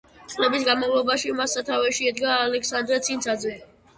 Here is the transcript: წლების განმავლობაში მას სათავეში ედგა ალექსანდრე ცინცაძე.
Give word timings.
წლების 0.33 0.63
განმავლობაში 0.67 1.33
მას 1.41 1.53
სათავეში 1.57 2.09
ედგა 2.11 2.33
ალექსანდრე 2.47 3.01
ცინცაძე. 3.09 3.55